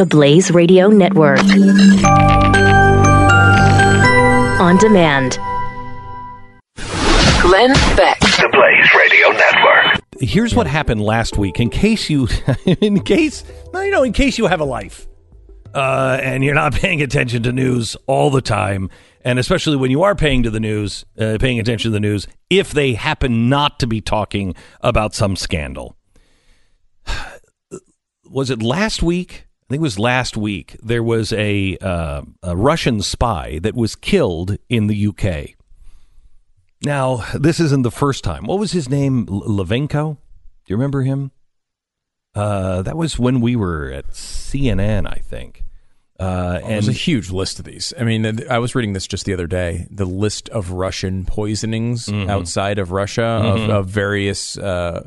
[0.00, 1.40] the Blaze Radio Network.
[4.58, 5.38] On demand.
[7.42, 8.18] Glenn Beck.
[8.20, 10.00] The Blaze Radio Network.
[10.18, 11.60] Here's what happened last week.
[11.60, 12.28] In case you,
[12.64, 13.44] in case,
[13.74, 15.06] you know, in case you have a life,
[15.74, 18.88] uh, and you're not paying attention to news all the time,
[19.22, 22.26] and especially when you are paying to the news, uh, paying attention to the news,
[22.48, 25.94] if they happen not to be talking about some scandal.
[28.24, 29.44] Was it last week?
[29.70, 30.76] I think it was last week.
[30.82, 35.50] There was a, uh, a Russian spy that was killed in the UK.
[36.84, 38.46] Now, this isn't the first time.
[38.46, 39.28] What was his name?
[39.30, 40.14] L- Levenko?
[40.16, 40.18] Do
[40.66, 41.30] you remember him?
[42.34, 45.62] Uh, that was when we were at CNN, I think.
[46.18, 47.94] Uh, There's and a huge list of these.
[47.98, 49.86] I mean, I was reading this just the other day.
[49.88, 52.28] The list of Russian poisonings Mm-hmm.
[52.28, 55.06] outside of Russia of, of various uh,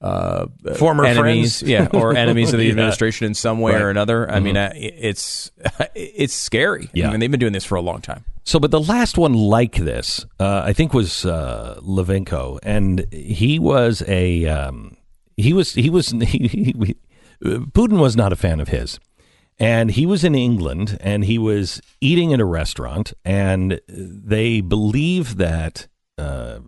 [0.00, 0.46] uh,
[0.76, 1.62] Former enemies, friends?
[1.94, 2.70] yeah, or enemies of the Yeah.
[2.72, 3.78] administration in some way Right.
[3.78, 3.86] Mm-hmm.
[3.86, 4.30] or another.
[4.30, 5.50] I mean, uh, it's
[5.94, 6.90] it's scary.
[6.92, 7.08] Yeah.
[7.08, 8.24] I mean, they've been doing this for a long time.
[8.44, 13.58] So, but the last one like this, uh, I think, was uh, Levenko, and he
[13.58, 14.96] was a um,
[15.36, 16.94] he was he was he, he,
[17.42, 19.00] Putin was not a fan of his,
[19.58, 25.36] and he was in England, and he was eating in a restaurant, and they believe
[25.38, 26.60] that uh,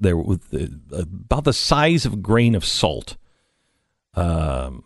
[0.00, 0.66] there was uh,
[1.20, 3.16] about the size of a grain of salt,
[4.14, 4.84] um,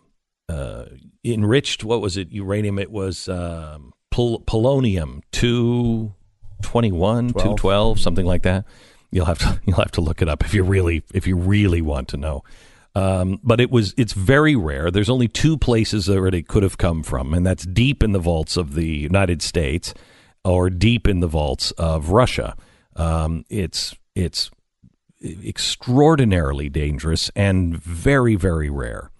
[0.48, 0.86] uh,
[1.24, 1.84] enriched.
[1.84, 2.32] What was it?
[2.32, 2.78] Uranium.
[2.78, 6.14] It was um, pol- polonium two
[6.62, 8.64] twenty one, two twelve, something like that.
[9.10, 11.80] You'll have to you'll have to look it up if you really if you really
[11.80, 12.42] want to know.
[12.96, 14.90] Um, but it was it's very rare.
[14.90, 18.20] There's only two places where it could have come from, and that's deep in the
[18.20, 19.94] vaults of the United States
[20.44, 22.56] or deep in the vaults of Russia.
[22.96, 24.50] Um, it's it's
[25.24, 29.10] extraordinarily dangerous and very very rare.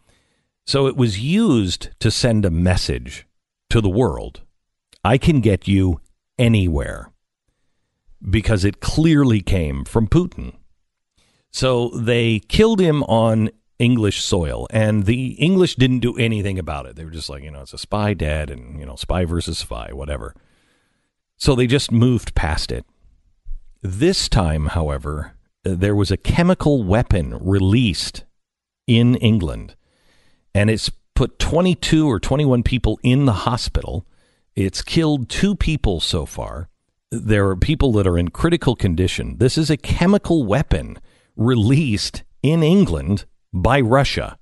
[0.66, 3.26] So it was used to send a message
[3.70, 4.42] to the world.
[5.02, 6.00] I can get you
[6.38, 7.10] anywhere
[8.28, 10.54] because it clearly came from Putin.
[11.50, 16.96] So they killed him on English soil, and the English didn't do anything about it.
[16.96, 19.58] They were just like, you know, it's a spy dead, and, you know, spy versus
[19.58, 20.34] spy, whatever.
[21.36, 22.86] So they just moved past it.
[23.82, 28.24] This time, however, there was a chemical weapon released
[28.86, 29.74] in England,
[30.54, 34.06] and it's put 22 or 21 people in the hospital.
[34.54, 36.68] It's killed two people so far.
[37.10, 39.38] There are people that are in critical condition.
[39.38, 40.98] This is a chemical weapon
[41.36, 44.38] released in England by Russia.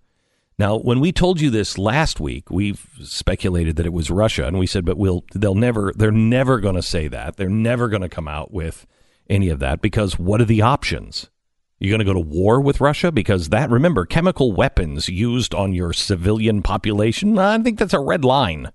[0.59, 4.59] Now, when we told you this last week, we've speculated that it was Russia, and
[4.59, 7.37] we said, but we'll they'll never they're never going to say that.
[7.37, 8.87] They're never going to come out with
[9.29, 11.31] any of that because what are the options?
[11.79, 15.73] You're going to go to war with Russia because that remember chemical weapons used on
[15.73, 17.39] your civilian population.
[17.39, 18.71] I think that's a red line.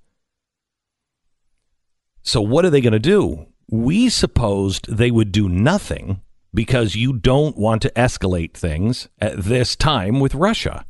[2.21, 3.45] So what are they going to do?
[3.69, 6.21] We supposed they would do nothing
[6.53, 10.85] because you don't want to escalate things at this time with Russia.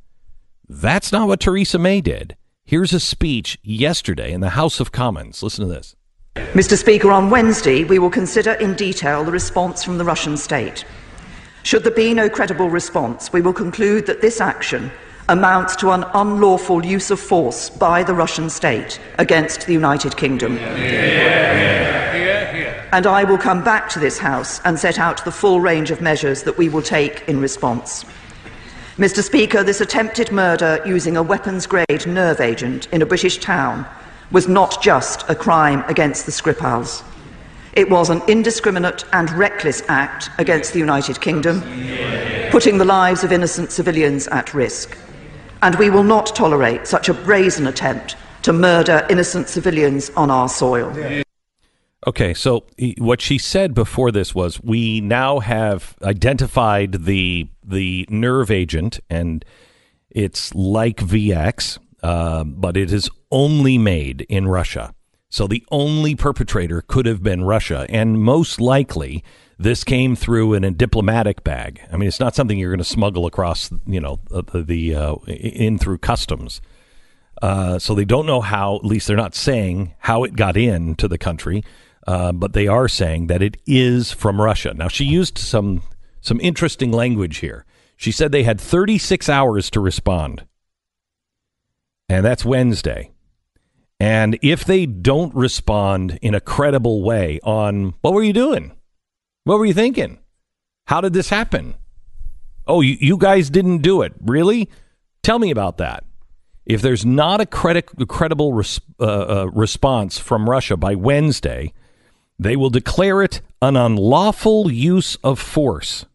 [0.67, 2.35] That's not what Theresa May did.
[2.63, 5.43] Here's a speech yesterday in the House of Commons.
[5.43, 5.96] Listen to this.
[6.53, 6.77] Mr.
[6.77, 10.85] Speaker, on Wednesday, we will consider in detail the response from the Russian state.
[11.63, 14.91] Should there be no credible response, we will conclude that this action
[15.29, 20.57] amounts to an unlawful use of force by the Russian state against the United Kingdom.
[22.93, 26.01] And I will come back to this House and set out the full range of
[26.01, 28.05] measures that we will take in response.
[28.97, 29.21] Mr.
[29.21, 33.85] Speaker, this attempted murder using a weapons grade nerve agent in a British town
[34.31, 37.03] was not just a crime against the Skripals.
[37.73, 41.61] It was an indiscriminate and reckless act against the United Kingdom,
[42.49, 44.97] putting the lives of innocent civilians at risk.
[45.61, 50.49] And we will not tolerate such a brazen attempt to murder innocent civilians on our
[50.49, 50.91] soil.
[52.05, 52.65] Okay, so
[52.99, 59.43] what she said before this was we now have identified the the nerve agent, and
[60.09, 64.93] it's like VX, uh, but it is only made in Russia.
[65.29, 69.23] So the only perpetrator could have been Russia, and most likely
[69.59, 71.81] this came through in a diplomatic bag.
[71.91, 75.15] I mean, it's not something you're going to smuggle across, you know, the, the uh,
[75.25, 76.61] in through customs.
[77.41, 78.77] Uh, so they don't know how.
[78.77, 81.63] At least they're not saying how it got into the country,
[82.07, 84.73] uh, but they are saying that it is from Russia.
[84.73, 85.81] Now she used some
[86.21, 87.65] some interesting language here.
[87.95, 90.45] She said they had 36 hours to respond,
[92.09, 93.11] and that's Wednesday.
[93.99, 98.73] And if they don't respond in a credible way on what were you doing?
[99.43, 100.19] What were you thinking?
[100.85, 101.75] How did this happen?
[102.67, 104.13] Oh, you, you guys didn't do it.
[104.21, 104.69] Really?
[105.23, 106.03] Tell me about that.
[106.65, 111.73] If there's not a credi- credible res- uh, uh, response from Russia by Wednesday,
[112.37, 116.05] they will declare it an unlawful use of force.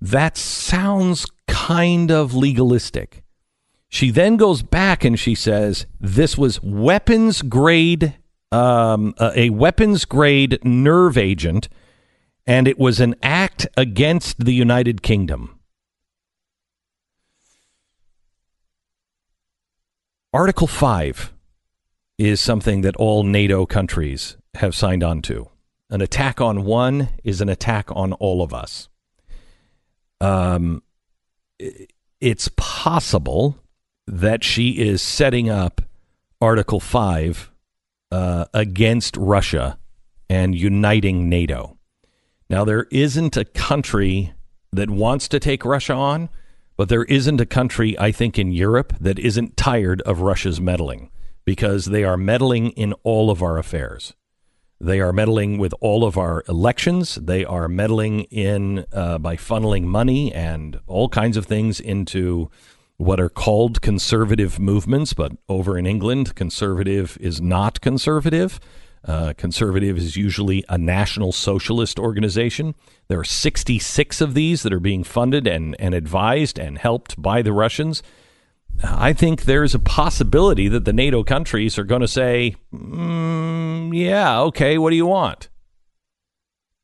[0.00, 3.24] That sounds kind of legalistic.
[3.88, 8.14] She then goes back and she says this was weapons grade,
[8.52, 11.68] um, a weapons grade nerve agent,
[12.46, 15.58] and it was an act against the United Kingdom.
[20.32, 21.32] Article 5
[22.18, 25.48] is something that all NATO countries have signed on to.
[25.88, 28.90] An attack on one is an attack on all of us.
[30.20, 30.82] Um,
[32.20, 33.56] it's possible
[34.08, 35.82] that she is setting up
[36.40, 37.52] Article 5
[38.10, 39.78] uh, against Russia
[40.30, 41.76] and uniting NATO.
[42.48, 44.32] Now, there isn't a country
[44.72, 46.30] that wants to take Russia on,
[46.76, 51.10] but there isn't a country, I think, in Europe that isn't tired of Russia's meddling
[51.44, 54.14] because they are meddling in all of our affairs.
[54.80, 57.16] They are meddling with all of our elections.
[57.16, 62.50] They are meddling in uh, by funneling money and all kinds of things into
[62.98, 65.14] what are called conservative movements.
[65.14, 68.60] But over in England, conservative is not conservative.
[69.04, 72.74] Uh, conservative is usually a national socialist organization.
[73.06, 77.40] There are 66 of these that are being funded and, and advised and helped by
[77.40, 78.02] the Russians.
[78.84, 84.40] I think there's a possibility that the NATO countries are going to say, mm, yeah,
[84.40, 85.48] okay, what do you want?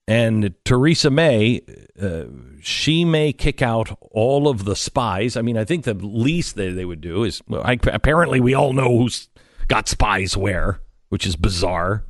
[0.07, 1.63] And Theresa May,
[2.01, 2.25] uh,
[2.61, 5.37] she may kick out all of the spies.
[5.37, 8.55] I mean, I think the least that they would do is well, I, apparently we
[8.55, 9.29] all know who's
[9.67, 12.05] got spies where, which is bizarre.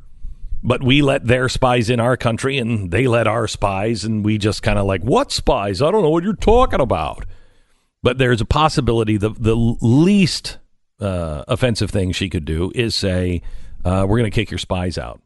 [0.67, 4.39] But we let their spies in our country and they let our spies, and we
[4.39, 5.83] just kind of like, what spies?
[5.83, 7.27] I don't know what you're talking about.
[8.03, 10.59] But there's a possibility the the least
[11.01, 13.43] uh, offensive thing she could do is say,
[13.85, 15.21] uh, "We're going to kick your spies out."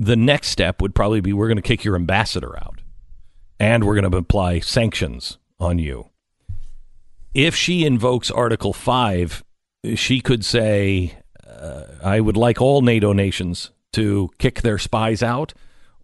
[0.00, 2.82] The next step would probably be, "We're going to kick your ambassador out,
[3.58, 6.10] and we're going to apply sanctions on you."
[7.34, 9.42] If she invokes Article Five,
[9.96, 15.52] she could say, uh, "I would like all NATO nations to kick their spies out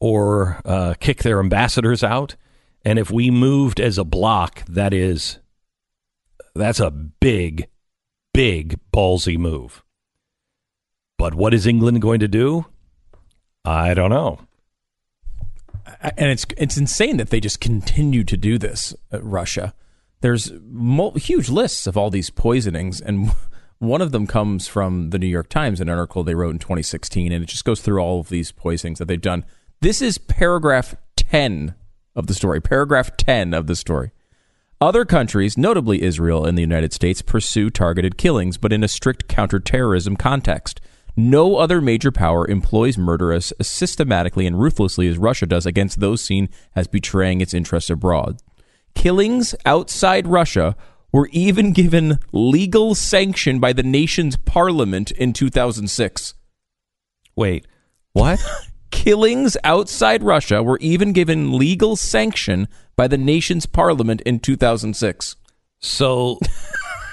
[0.01, 2.35] or uh, kick their ambassadors out."
[2.85, 5.39] And if we moved as a block, that is
[6.57, 7.69] that's a big,
[8.33, 9.85] big ballsy move.
[11.17, 12.67] But what is England going to do?
[13.65, 14.41] I don't know.
[16.17, 18.95] And it's it's insane that they just continue to do this.
[19.11, 19.75] At Russia,
[20.21, 23.33] there's mul- huge lists of all these poisonings, and
[23.79, 27.33] one of them comes from the New York Times, an article they wrote in 2016,
[27.33, 29.45] and it just goes through all of these poisonings that they've done.
[29.81, 31.75] This is paragraph 10
[32.15, 32.61] of the story.
[32.61, 34.13] Paragraph 10 of the story.
[34.81, 39.29] Other countries, notably Israel and the United States, pursue targeted killings, but in a strict
[39.29, 40.81] counterterrorism context.
[41.17, 46.21] No other major power employs murder as systematically and ruthlessly as Russia does against those
[46.21, 48.41] seen as betraying its interests abroad.
[48.95, 50.77] Killings outside Russia
[51.13, 56.35] were even given legal sanction by the nation's parliament in 2006.
[57.37, 57.67] Wait,
[58.13, 58.41] what?
[58.91, 62.67] Killings outside Russia were even given legal sanction
[62.97, 65.37] by the nation's parliament in 2006.
[65.81, 66.39] so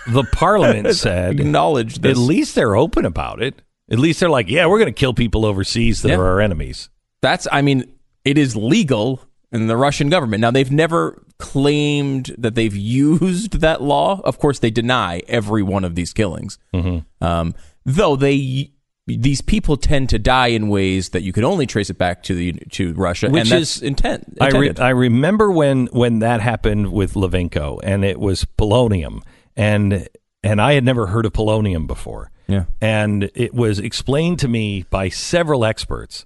[0.07, 3.61] the parliament said, Acknowledge at least they're open about it.
[3.91, 6.15] At least they're like, yeah, we're going to kill people overseas that Yeah.
[6.15, 6.89] are our enemies.
[7.21, 7.91] That's, I mean,
[8.25, 9.21] it is legal
[9.51, 10.39] in the Russian government.
[10.41, 12.75] Now, they've never claimed that they've
[13.09, 14.21] used that law.
[14.23, 16.57] Of course, they deny every one of these killings.
[16.73, 17.23] Mm-hmm.
[17.23, 17.53] Um,
[17.85, 18.71] though they,
[19.07, 22.33] these people tend to die in ways that you can only trace it back to
[22.35, 24.37] the to Russia, Which is- intent.
[24.39, 29.21] I, re- I remember when when that happened with Levenko, and it was polonium,
[29.57, 30.07] and
[30.43, 32.30] and I had never heard of polonium before.
[32.47, 32.65] Yeah.
[32.81, 36.25] and it was explained to me by several experts.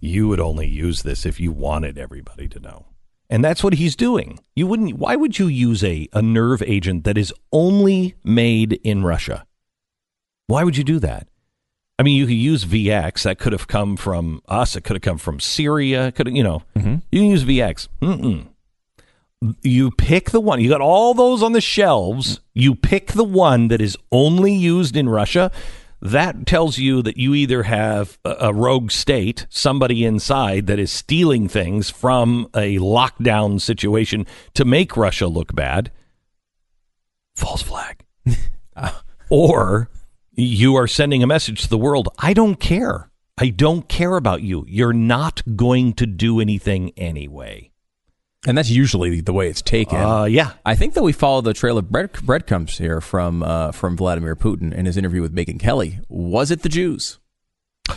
[0.00, 2.86] You would only use this if you wanted everybody to know,
[3.30, 4.40] and that's what he's doing.
[4.56, 4.98] You wouldn't.
[4.98, 9.46] Why would you use a a nerve agent that is only made in Russia?
[10.48, 11.28] Why would you do that?
[11.98, 13.22] I mean, you could use VX.
[13.22, 14.74] That could have come from us.
[14.74, 16.10] It could have come from Syria.
[16.10, 16.96] Could have, you know, mm-hmm.
[17.12, 17.86] you can use VX.
[18.00, 18.48] Mm-mm.
[19.62, 20.60] You pick the one.
[20.60, 22.40] You got all those on the shelves.
[22.54, 25.50] You pick the one that is only used in Russia.
[26.00, 30.90] That tells you that you either have a, a rogue state, somebody inside that is
[30.90, 35.92] stealing things from a lockdown situation to make Russia look bad.
[37.36, 38.04] False flag
[38.76, 39.02] ah.
[39.30, 39.88] or
[40.32, 43.10] you are sending a message to the world I don't care.
[43.38, 44.64] I don't care about you.
[44.68, 47.71] You're not going to do anything anyway.
[48.46, 49.98] And that's usually the way it's taken.
[49.98, 50.52] Uh, yeah.
[50.66, 54.34] I think that we follow the trail of bread, breadcrumbs here from uh, from Vladimir
[54.34, 56.00] Putin in his interview with Megyn Kelly.
[56.08, 57.18] Was it the Jews?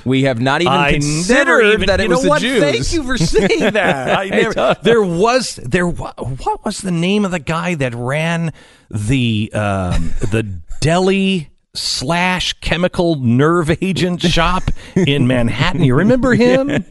[0.03, 2.41] We have not even I considered even, that it you was know the what?
[2.41, 2.59] Jews.
[2.59, 4.17] Thank you for saying that.
[4.17, 5.87] I never, there was there.
[5.87, 8.53] What was the name of the guy that ran
[8.89, 10.43] the um, the
[10.81, 14.63] deli slash chemical nerve agent shop
[14.95, 15.83] in Manhattan?
[15.83, 16.85] You remember him?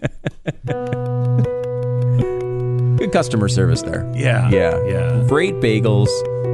[2.97, 4.11] Good customer service there.
[4.15, 5.25] Yeah, yeah, yeah.
[5.27, 6.09] Great bagels.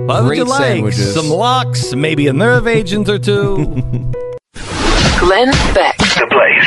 [0.07, 0.63] What would great you like?
[0.63, 1.15] sandwiches.
[1.15, 3.57] Some lox, maybe a nerve agent or two.
[5.21, 5.99] Glenn Beck.
[5.99, 6.67] The Blaze